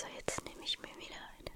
So, 0.00 0.06
jetzt 0.16 0.42
nehme 0.46 0.64
ich 0.64 0.78
mir 0.78 0.88
wieder 0.96 1.20
ein. 1.38 1.49